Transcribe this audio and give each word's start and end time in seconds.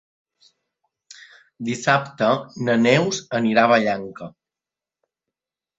Dissabte 1.69 2.31
na 2.69 2.79
Neus 2.87 3.21
anirà 3.43 3.69
a 3.69 3.73
Vallanca. 3.75 4.33